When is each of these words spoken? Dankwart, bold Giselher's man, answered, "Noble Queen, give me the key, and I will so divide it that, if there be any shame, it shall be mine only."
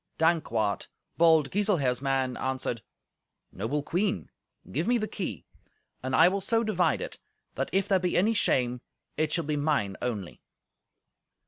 Dankwart, 0.17 0.87
bold 1.15 1.51
Giselher's 1.51 2.01
man, 2.01 2.35
answered, 2.37 2.81
"Noble 3.51 3.83
Queen, 3.83 4.31
give 4.71 4.87
me 4.87 4.97
the 4.97 5.07
key, 5.07 5.45
and 6.01 6.15
I 6.15 6.27
will 6.27 6.41
so 6.41 6.63
divide 6.63 7.01
it 7.01 7.19
that, 7.53 7.69
if 7.71 7.87
there 7.87 7.99
be 7.99 8.17
any 8.17 8.33
shame, 8.33 8.81
it 9.15 9.31
shall 9.31 9.45
be 9.45 9.57
mine 9.57 9.97
only." 10.01 10.41